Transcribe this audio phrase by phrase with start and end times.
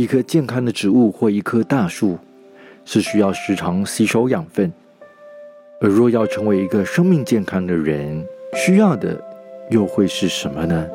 [0.00, 2.18] 一棵健康的植物或一棵大树，
[2.86, 4.72] 是需要时常吸收养分。
[5.78, 9.22] 而若要成为一个生命健康的人，需要的
[9.68, 10.88] 又会是什么呢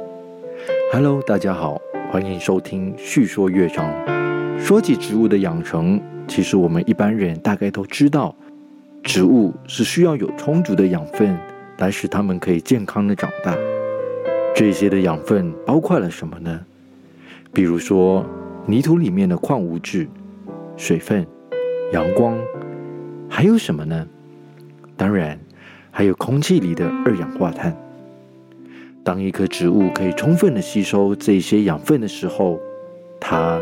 [0.91, 1.79] ？Hello，大家好，
[2.11, 3.87] 欢迎收听《叙说乐章》。
[4.59, 8.35] 说起植物的养成，其实我们一般人大概都知道，
[9.03, 11.37] 植物是需要有充足的养分，
[11.77, 13.55] 来使它们可以健康的长大。
[14.55, 16.59] 这些的养分包括了什么呢？
[17.53, 18.25] 比如说。
[18.67, 20.07] 泥土里面的矿物质、
[20.75, 21.23] 水分、
[21.93, 22.35] 阳光，
[23.29, 24.07] 还有什么呢？
[24.97, 25.39] 当然，
[25.91, 27.77] 还有空气里的二氧化碳。
[29.03, 32.59] 当一棵植物可以充分的吸收这些养分的时候，
[33.19, 33.61] 它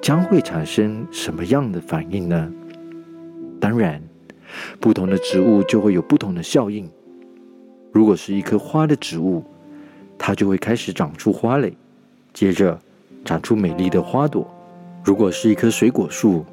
[0.00, 2.50] 将会产生什么样的反应呢？
[3.60, 4.02] 当然，
[4.80, 6.88] 不同的植物就会有不同的效应。
[7.92, 9.44] 如果是一棵花的植物，
[10.16, 11.76] 它就会开始长出花蕾，
[12.32, 12.80] 接着。
[13.24, 14.46] 长出美丽的花朵。
[15.02, 16.44] 如果是一棵水果树，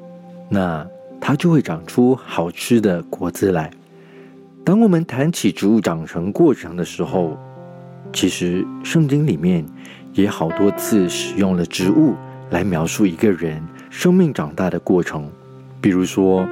[0.48, 0.86] 那
[1.20, 3.70] 它就会长出好吃的果子来。
[4.64, 7.36] 当我们谈起植物长成过程的时候，
[8.12, 9.64] 其实圣经里面
[10.12, 12.14] 也好多次使用了植物
[12.50, 15.30] 来描述一个人生命长大的过程。
[15.80, 16.46] 比如说，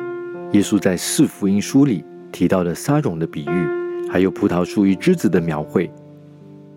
[0.52, 5.91] 耶稣在四福音书里提到的撒种的比喻，还有葡萄树与枝子的描绘。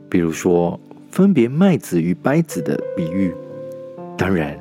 [0.09, 0.79] 比如说。
[1.13, 3.31] 分别麦子与稗子的比喻，
[4.17, 4.57] 当然，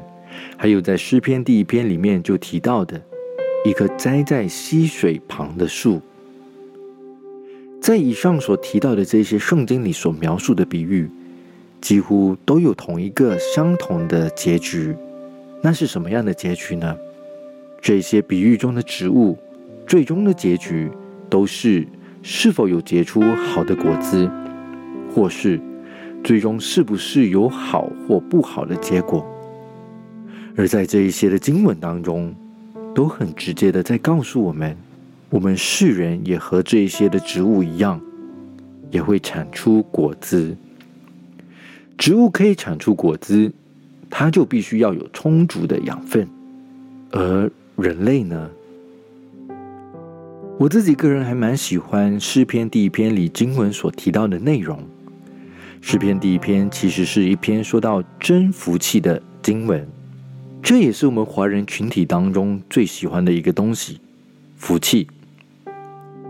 [0.59, 3.01] 还有在诗篇第一篇里面就提到的
[3.65, 5.99] 一棵栽在溪水旁的树。
[7.81, 11.09] 在以上所提到的这些圣经里所描述的比喻，
[11.81, 14.95] 几乎都有同一个相同的结局。
[15.63, 16.95] 那是什么样的结局呢？
[17.81, 19.39] 这些比喻中的植物，
[19.87, 20.91] 最终的结局
[21.31, 21.89] 都是
[22.23, 24.31] 是否有结出好的果子，
[25.15, 25.59] 或是。
[26.25, 29.27] 最终是不是有好或不好的结果？
[30.57, 32.35] 而在这一些的经文当中，
[32.95, 34.77] 都很直接的在告诉我们：
[35.31, 38.01] 我们世人也和这一些的植物一样，
[38.91, 40.57] 也会产出果子。
[41.97, 43.51] 植物可以产出果子，
[44.11, 46.29] 它就必须要有充足的养分。
[47.11, 48.51] 而人类呢？
[50.59, 54.79] 我自己个人还蛮喜欢诗篇第一篇里经文所提到的内容。
[55.85, 59.85] 诗篇第一篇其实是一篇说到真福气的经文，
[60.63, 64.01] 这也是我们华人群体当中最喜欢的一个东西——
[64.57, 65.09] 福气。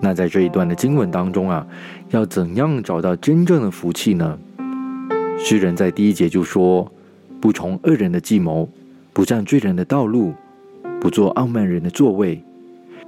[0.00, 1.66] 那在这一段的经文当中啊，
[2.08, 4.38] 要怎样找到真正的福气呢？
[5.38, 6.90] 诗人在第一节就说
[7.38, 8.66] ：“不从恶人的计谋，
[9.12, 10.32] 不占罪人的道路，
[10.98, 12.42] 不做傲慢人的座位，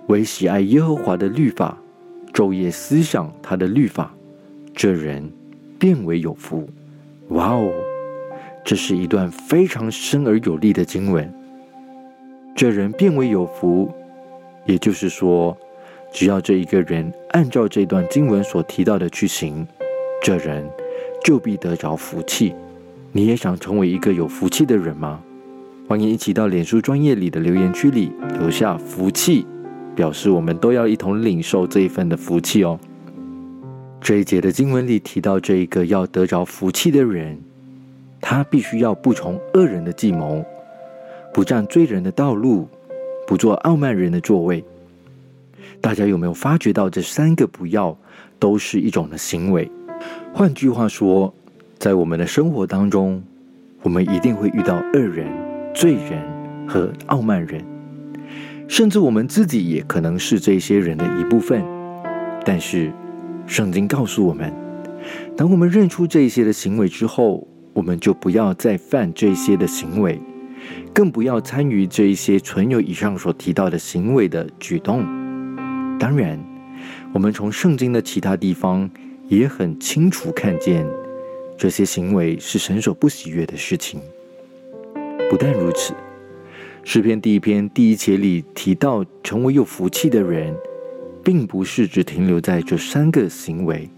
[0.09, 1.79] 唯喜爱耶和华的律法，
[2.35, 4.15] 昼夜思想他的律法，
[4.75, 5.27] 这人。”
[5.85, 6.67] 变为有福，
[7.29, 7.71] 哇哦！
[8.65, 11.31] 这是一段非常深而有力的经文。
[12.57, 13.93] 这人变为有福，
[14.65, 15.55] 也就是说，
[16.11, 19.67] 只要这一个人按照这段经文所提到的去行，
[20.23, 20.67] 这人
[21.23, 22.55] 就必得着福气。
[23.13, 25.21] 你也想成为一个有福气的人吗？
[25.87, 29.47] 欢迎一起到脸书专业里的留言区里留下福气，
[29.95, 32.81] 表示我们都要一同领受这一份的福气哦。
[34.05, 37.39] 这一节的经文里提到，这一个要得着福气的人，
[38.21, 40.45] 他必须要不从恶人的计谋，
[41.33, 42.69] 不占罪人的道路，
[43.27, 44.63] 不做傲慢人的座位。
[45.81, 47.97] 大家有没有发觉到，这三个不要
[48.39, 49.71] 都是一种的行为？
[50.35, 51.33] 换句话说，
[51.79, 53.25] 在我们的生活当中，
[53.81, 55.27] 我们一定会遇到恶人、
[55.73, 57.65] 罪人和傲慢人，
[58.69, 61.65] 甚至我们自己也可能是这些人的一部分。
[62.45, 62.93] 但是，
[63.47, 64.53] 圣经告诉我们，
[65.37, 70.19] 当我们认出这些的行为之后，我们就不要再犯这些的行为，
[70.93, 75.05] 更不要参与这一些存有以上所提到的行为的举动。
[75.99, 76.39] 当然，
[77.13, 78.91] 我们从圣经的其他地方
[79.29, 80.87] 也很清楚看见，
[81.57, 84.01] 这些行为是神所不喜悦的事情。
[85.31, 85.95] 不但如此，
[86.83, 90.55] 诗篇第一篇第一节里提到，成为有福气的人。
[91.25, 93.89] 并不是只停留在这三个行为。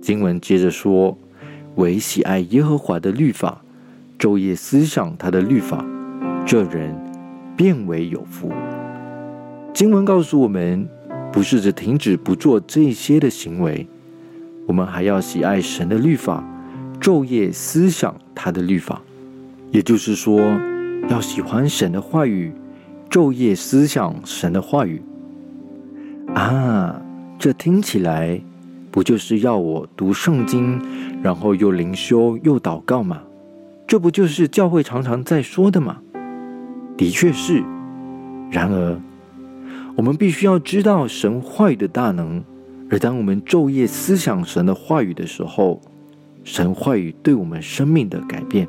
[0.00, 1.18] 经文接着说
[1.76, 3.60] ：“唯喜爱耶和华的律法，
[4.18, 5.84] 昼夜思想他的律法，
[6.46, 6.96] 这人
[7.56, 8.50] 变为有福。”
[9.74, 10.88] 经文告诉我们，
[11.32, 13.86] 不是只停止不做这些的行为，
[14.66, 16.44] 我们还要喜爱神的律法，
[17.00, 19.02] 昼夜思想他的律法。
[19.70, 20.40] 也就是说，
[21.08, 22.52] 要喜欢神的话语，
[23.08, 25.02] 昼夜思想神的话语。
[26.34, 27.00] 啊，
[27.38, 28.40] 这听起来
[28.90, 30.80] 不就是要我读圣经，
[31.22, 33.22] 然后又灵修又祷告吗？
[33.86, 35.98] 这不就是教会常常在说的吗？
[36.96, 37.62] 的确是。
[38.50, 38.98] 然而，
[39.94, 42.42] 我们必须要知道神话语的大能。
[42.90, 45.80] 而当我们昼夜思想神的话语的时候，
[46.44, 48.66] 神话语对我们生命的改变。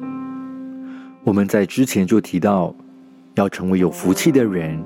[1.24, 2.75] 我们在之前就提到，
[3.36, 4.81] 要成为有福气的人，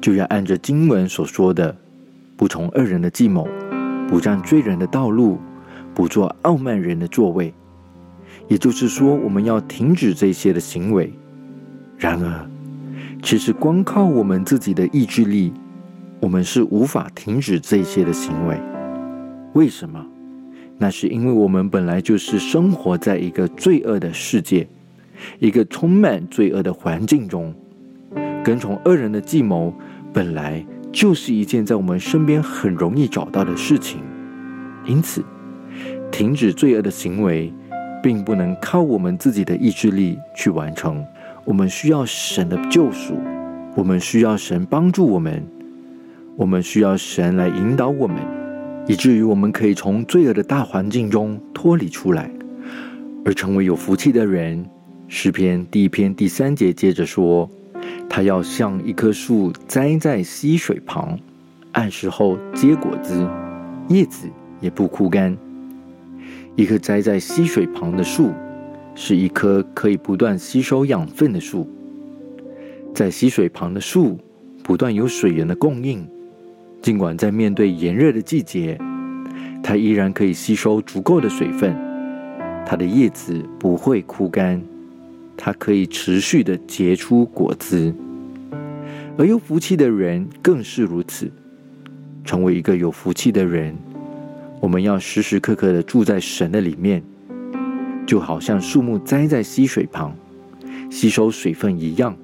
[0.00, 1.74] 就要按着经文所说的，
[2.42, 3.46] 不从恶人的计谋，
[4.08, 5.38] 不占罪人的道路，
[5.94, 7.54] 不做傲慢人的座位。
[8.48, 11.12] 也就是说，我们要停止这些的行为。
[11.96, 12.50] 然而，
[13.22, 15.52] 其实光靠我们自己的意志力，
[16.18, 18.60] 我们是无法停止这些的行为。
[19.52, 20.04] 为什么？
[20.78, 24.66] 那是因为我们本来就是生活在一个罪恶的世界，
[25.38, 27.54] 一个充满罪恶的环境中。
[28.42, 29.72] 跟从恶人的计谋，
[30.12, 34.00] 本来就是一件在我们身边很容易找到的事情。
[34.84, 35.24] 因此，
[36.10, 37.52] 停止罪恶的行为，
[38.02, 41.04] 并不能靠我们自己的意志力去完成。
[41.44, 43.16] 我们需要神的救赎，
[43.74, 45.42] 我们需要神帮助我们，
[46.36, 48.16] 我们需要神来引导我们。
[48.88, 52.28] 以至于我们可以从罪恶的大环境中脱离出来，
[53.24, 54.68] 而成为有福气的人。
[55.06, 57.48] 诗篇第一篇第三节接着说
[58.14, 61.18] ：“它要像一棵树栽在溪水旁，
[61.72, 63.26] 按时候结果子，
[63.88, 64.28] 叶子
[64.60, 65.34] 也不枯干。”
[66.54, 68.30] 一棵栽在溪水旁的树，
[68.94, 71.66] 是一棵可以不断吸收养分的树。
[72.94, 74.18] 在溪水旁的树，
[74.62, 76.06] 不断有水源的供应。
[76.82, 78.78] 尽管在面对炎热的季节，
[79.62, 81.74] 它依然可以吸收足够的水分，
[82.66, 84.62] 它的叶子不会枯干，
[85.36, 87.94] 它可以持续的结出果子。
[89.18, 91.30] 而有福气的人更是如此。
[92.24, 93.76] 成为一个有福气的人，
[94.60, 97.02] 我们要时时刻刻的住在神的里面，
[98.06, 100.16] 就好像树木栽在溪水旁，
[100.90, 102.16] 吸收水分一样。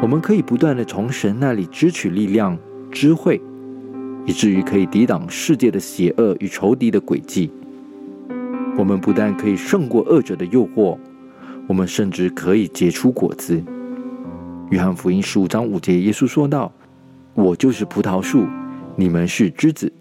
[0.00, 2.58] 我们可以不断的从神那里支取力量、
[2.90, 3.40] 智慧。
[4.24, 7.50] 以至于可以抵挡世界的邪恶与仇敌的诡计。
[8.78, 10.96] 我们不但可以胜过恶者的诱惑，
[11.68, 13.62] 我们甚至可以结出果子。
[14.70, 16.72] 约翰福音十五章五节，耶稣说道
[17.34, 18.46] ：“我就是葡萄树，
[18.96, 19.92] 你们是枝子。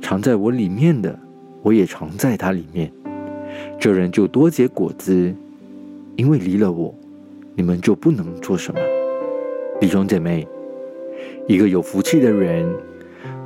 [0.00, 1.18] 藏在我里面的，
[1.62, 2.92] 我也藏在它里面。
[3.78, 5.34] 这人就多结果子，
[6.16, 6.94] 因为离了我，
[7.54, 8.80] 你们就不能做什么。”
[9.80, 10.46] 弟兄姐妹，
[11.48, 12.70] 一个有福气的人。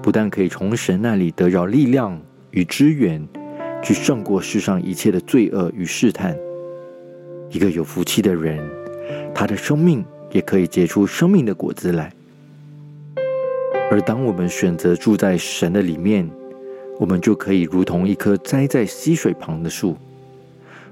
[0.01, 2.19] 不但可以从神那里得着力量
[2.53, 3.27] 与支援，
[3.83, 6.37] 去胜过世上一切的罪恶与试探。
[7.51, 8.59] 一个有福气的人，
[9.35, 12.13] 他的生命也可以结出生命的果子来。
[13.91, 16.29] 而当我们选择住在神的里面，
[16.99, 19.97] 我们就可以如同一棵栽在溪水旁的树，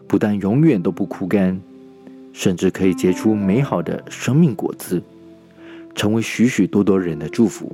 [0.07, 1.61] 不但永远都不枯干，
[2.33, 5.03] 甚至可以结出美好的生命果子，
[5.95, 7.71] 成为许许多多人的祝福。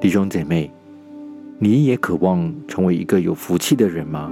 [0.00, 0.70] 弟兄姐妹，
[1.58, 4.30] 你也渴望成为一个有福气的人吗？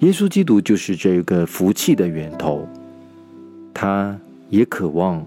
[0.00, 2.64] 耶稣基督就是这个福气的源头，
[3.74, 4.16] 他
[4.48, 5.26] 也渴望，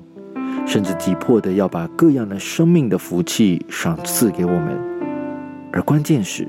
[0.65, 4.79] 甚至急迫的要把各样的生命的福气赏赐给我们。
[5.74, 6.48] 而关键是，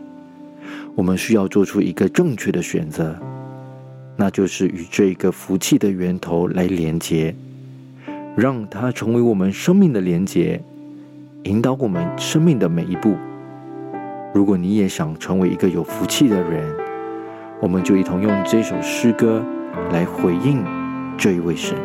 [0.95, 3.17] 我们需要做出一个正确的选择，
[4.17, 7.35] 那就是与这个福气的源头来连接，
[8.37, 10.63] 让它成为我们生命的连接。
[11.45, 13.17] 引导我们生命的每一步。
[14.33, 16.73] 如果你也想成为一个有福气的人，
[17.63, 19.41] 我们就一同用这首诗歌
[19.93, 20.65] 来回应
[21.17, 21.79] 这一位神。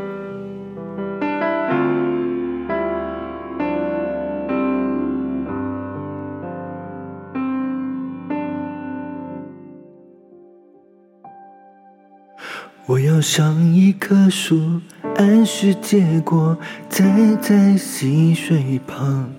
[12.88, 14.82] 我要像一棵树，
[15.18, 16.58] 按时结果，
[16.90, 17.06] 栽
[17.40, 19.30] 在溪水旁。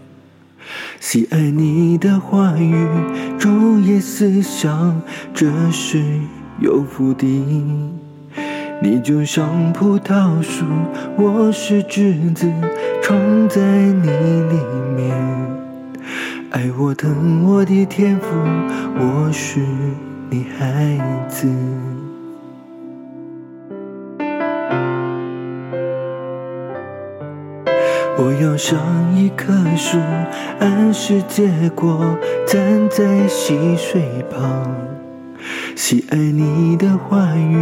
[1.01, 2.87] 喜爱你的话语，
[3.39, 5.01] 昼夜思想，
[5.33, 6.03] 这是
[6.61, 7.27] 有福的。
[8.81, 10.65] 你就像葡萄树，
[11.17, 12.47] 我是枝子，
[13.03, 14.61] 藏在你里
[14.97, 15.17] 面。
[16.51, 18.27] 爱我疼我的天赋，
[18.99, 19.61] 我是
[20.31, 21.49] 你孩子。
[28.29, 28.79] 我要像
[29.17, 29.97] 一棵树，
[30.61, 32.05] 按时结果，
[32.47, 34.71] 站在溪水旁。
[35.75, 37.57] 喜爱你的话语，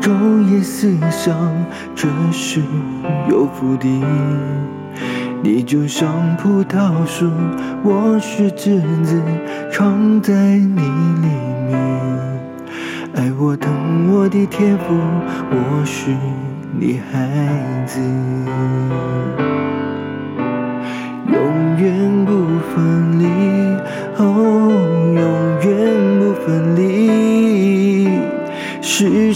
[0.00, 1.36] 昼夜思想，
[1.96, 2.62] 这是
[3.28, 3.88] 有福的。
[5.42, 7.28] 你就像葡萄树，
[7.82, 9.20] 我是枝子，
[9.72, 11.32] 藏在你里
[11.68, 12.00] 面。
[13.16, 14.94] 爱我疼我的天赋，
[15.50, 16.12] 我是
[16.78, 18.00] 你孩子，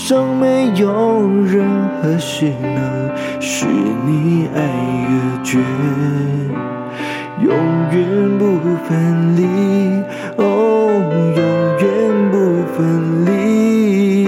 [0.02, 4.60] 上没有任何事能使你爱
[5.08, 5.58] 越绝，
[7.42, 7.52] 永
[7.92, 9.44] 远不分离，
[10.36, 10.42] 哦，
[11.36, 11.40] 永
[11.82, 11.88] 远
[12.32, 12.34] 不
[12.74, 14.26] 分离。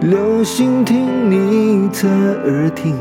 [0.00, 2.08] 留心听你，侧
[2.44, 2.94] 耳听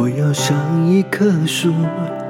[0.00, 1.74] 我要像一棵树，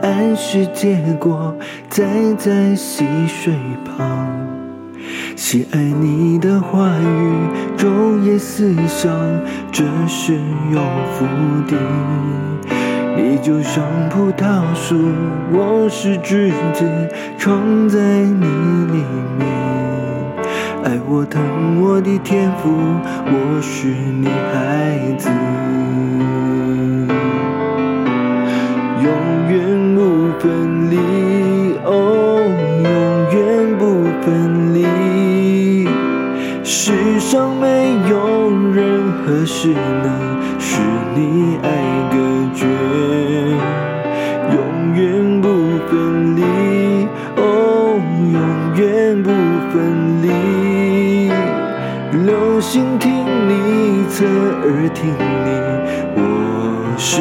[0.00, 1.54] 按时结果，
[1.90, 2.06] 栽
[2.38, 3.52] 在溪水
[3.84, 4.26] 旁。
[5.36, 7.32] 喜爱你的话语，
[7.76, 9.14] 昼夜思想，
[9.70, 10.32] 这是
[10.72, 10.80] 有
[11.12, 11.26] 福
[11.68, 11.76] 的。
[13.18, 14.96] 你就像葡萄树，
[15.52, 16.86] 我是枝子，
[17.36, 19.04] 藏在你里
[19.38, 19.46] 面。
[20.84, 22.70] 爱我疼我的天赋，
[23.26, 25.28] 我是你孩子。
[30.38, 30.96] 分离，
[31.84, 32.40] 哦，
[32.84, 32.88] 永
[33.34, 33.38] 远
[33.78, 34.26] 不分
[34.74, 34.76] 离。
[36.64, 37.66] 世上没
[38.08, 40.06] 有任何事能
[40.58, 40.80] 使
[41.14, 41.66] 你爱
[42.10, 42.16] 隔
[42.54, 42.66] 绝，
[44.54, 44.56] 永
[44.94, 45.48] 远不
[45.88, 46.42] 分离，
[47.36, 48.00] 哦，
[48.32, 48.38] 永
[48.76, 49.28] 远不
[49.72, 49.76] 分
[50.22, 50.26] 离。
[52.26, 55.48] 留心听你，侧耳听你，
[56.16, 56.18] 我
[56.96, 57.20] 是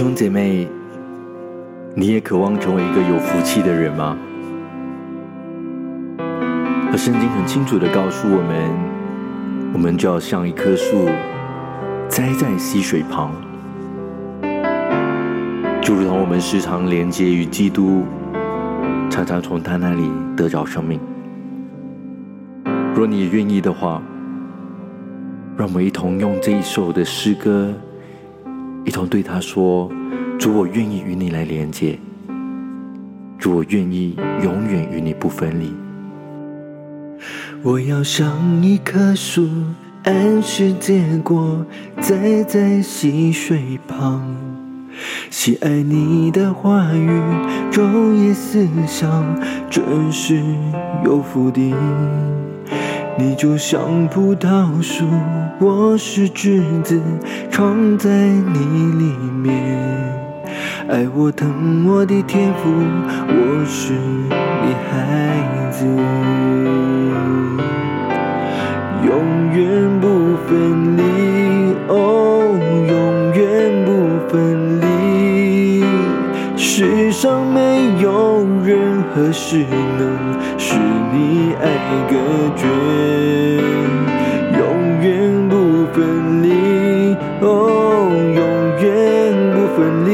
[0.00, 0.66] 兄姐妹，
[1.94, 4.16] 你也渴望成为一个有福气的人吗？
[6.90, 8.70] 而圣经很清楚的告诉我们，
[9.74, 11.04] 我们就要像一棵树，
[12.08, 13.30] 栽在溪水旁，
[15.82, 18.04] 就如同我们时常连接于基督，
[19.10, 20.98] 常常从他那里得着生命。
[22.94, 24.00] 若你愿意的话，
[25.58, 27.74] 让我们一同用这一首的诗歌。
[28.90, 29.88] 一同对他说
[30.36, 31.96] ：“主，我愿意与你来连接。
[33.38, 35.72] 主，我愿意永远与你不分离。
[37.62, 39.48] 我要像一棵树，
[40.02, 41.64] 按时结果，
[42.00, 44.34] 栽在溪水旁。
[45.30, 47.08] 喜爱你的话语，
[47.70, 49.24] 昼夜思想，
[49.70, 50.42] 真是
[51.04, 51.72] 有福的。
[53.20, 55.04] 你就像葡萄树，
[55.58, 56.98] 我是枝子，
[57.50, 58.58] 藏在你
[58.98, 59.12] 里
[59.42, 59.54] 面。
[60.88, 62.70] 爱我疼我的天赋，
[63.28, 64.96] 我是你孩
[65.70, 65.84] 子。
[69.04, 71.02] 永远不分离，
[71.88, 72.58] 哦，
[72.88, 72.94] 永
[73.34, 75.84] 远不分离。
[76.56, 79.66] 世上没有任何事
[79.98, 80.39] 能
[81.20, 81.64] 你爱
[82.08, 82.16] 隔
[82.56, 82.66] 绝，
[84.56, 84.60] 永
[85.02, 86.48] 远不分离，
[87.42, 88.40] 哦，永
[88.80, 88.88] 远
[89.52, 90.08] 不分离。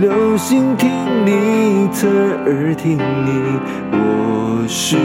[0.00, 0.88] 留心听
[1.26, 2.08] 你，侧
[2.46, 3.30] 耳听你，
[3.90, 4.96] 我是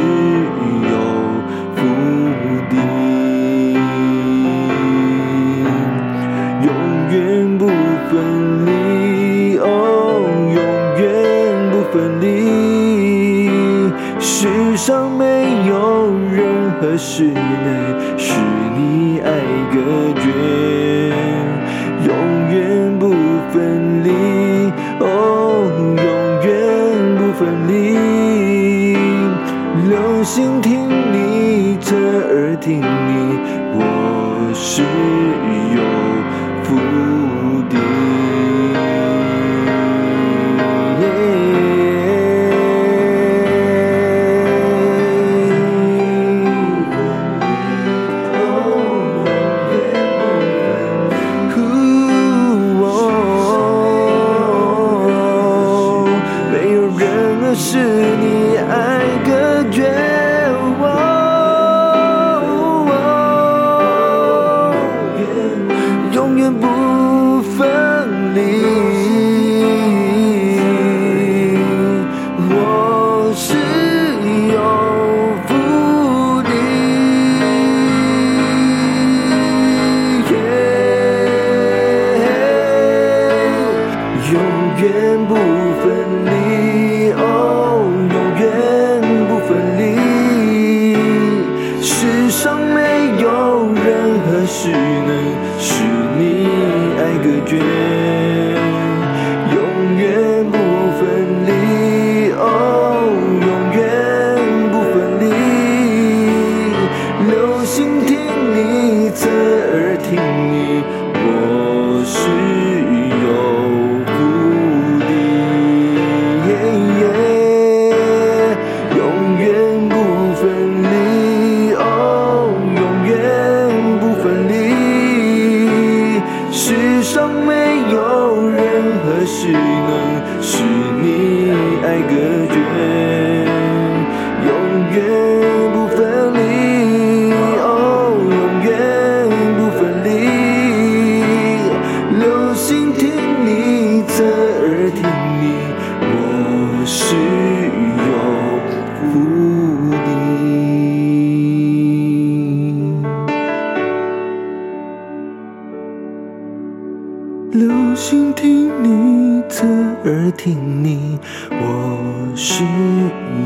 [160.47, 161.19] 听你，
[161.51, 162.63] 我是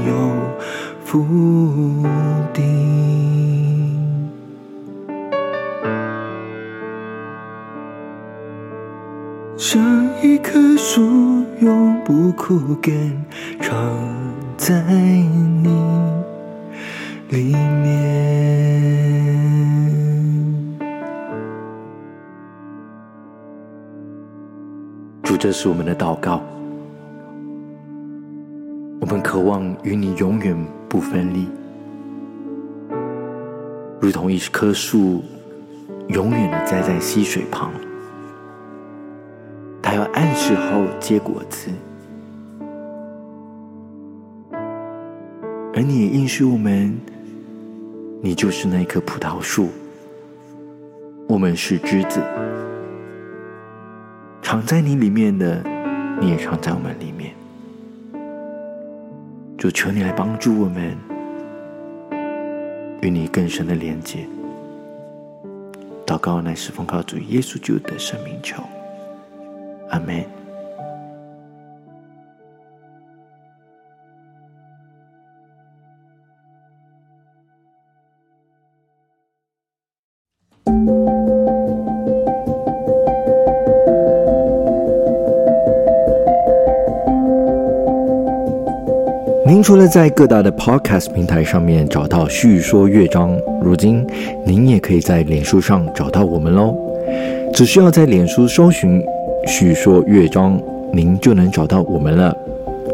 [0.06, 0.14] 有
[1.04, 1.26] 福
[2.54, 2.62] 的。
[9.58, 9.82] 像
[10.22, 12.94] 一棵树，永不枯干，
[13.60, 13.76] 常
[14.56, 15.70] 在你
[17.30, 17.90] 里面。
[25.24, 26.40] 主，这是我们的祷告。
[29.12, 31.46] 我们渴望与你永远不分离，
[34.00, 35.22] 如同一棵树
[36.08, 37.74] 永远的栽在溪水旁。
[39.82, 41.70] 它要按时后结果子，
[45.76, 46.98] 而你也应许我们，
[48.22, 49.68] 你就是那棵葡萄树，
[51.28, 52.24] 我们是枝子。
[54.42, 55.62] 藏在你里面的，
[56.22, 57.34] 你也藏在我们里面。
[59.62, 60.98] 就，求你来帮助我们，
[63.04, 64.28] 与你更深的连接。
[66.04, 68.64] 祷告乃是奉靠主耶稣基督的生命求，
[69.90, 70.41] 阿门。
[89.62, 94.06] 除了在各大的 Podcast 平台上面找到叙说乐章，如今
[94.46, 96.76] 您也可以在脸书上找到我们喽。
[97.54, 99.04] 只需要在脸书搜寻
[99.46, 100.60] “叙说乐章”，
[100.92, 102.36] 您就能找到我们了。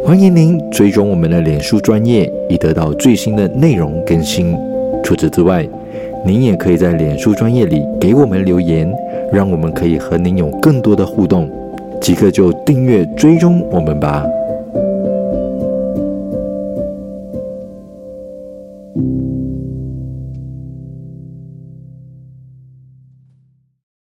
[0.04, 4.58] 欢迎您追踪我们的脸书专业，以得到最新的内容更新。
[5.04, 5.66] 除此之外，
[6.26, 8.92] 您也可以在脸书专业里给我们留言，
[9.32, 11.50] 让我们可以和您有更多的互动。
[12.02, 14.26] 即刻就订阅追踪我们吧。